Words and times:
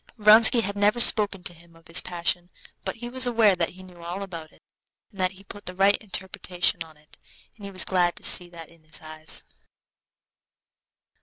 Vronsky 0.17 0.61
had 0.61 0.75
never 0.75 0.99
spoken 0.99 1.43
to 1.43 1.53
him 1.53 1.75
of 1.75 1.85
his 1.87 2.01
passion, 2.01 2.49
but 2.83 2.95
he 2.95 3.07
was 3.07 3.27
aware 3.27 3.55
that 3.55 3.69
he 3.69 3.83
knew 3.83 4.01
all 4.03 4.23
about 4.23 4.51
it, 4.51 4.63
and 5.11 5.19
that 5.19 5.33
he 5.33 5.43
put 5.43 5.67
the 5.67 5.75
right 5.75 5.95
interpretation 5.97 6.83
on 6.83 6.97
it, 6.97 7.19
and 7.55 7.65
he 7.65 7.69
was 7.69 7.85
glad 7.85 8.15
to 8.15 8.23
see 8.23 8.49
that 8.49 8.67
in 8.69 8.81
his 8.81 8.99
eyes. 8.99 9.43